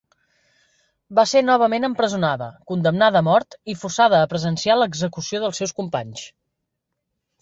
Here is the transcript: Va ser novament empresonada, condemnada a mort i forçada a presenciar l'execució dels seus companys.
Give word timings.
Va 1.17 1.25
ser 1.31 1.43
novament 1.49 1.85
empresonada, 1.89 2.47
condemnada 2.71 3.21
a 3.21 3.25
mort 3.29 3.59
i 3.75 3.77
forçada 3.85 4.23
a 4.23 4.33
presenciar 4.33 4.79
l'execució 4.81 5.43
dels 5.45 5.61
seus 5.63 5.77
companys. 5.83 6.25